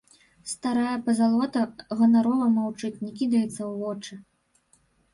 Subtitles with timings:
[0.53, 1.61] Старая пазалота
[2.01, 4.15] ганарова маўчыць, не кідаецца ў вочы.